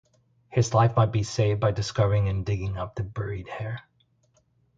His 0.49 0.73
life 0.73 0.95
might 0.95 1.11
be 1.11 1.21
saved 1.21 1.59
by 1.59 1.69
discovering 1.69 2.27
and 2.27 2.43
digging 2.43 2.75
up 2.75 2.95
the 2.95 3.03
buried 3.03 3.47
hair. 3.47 3.83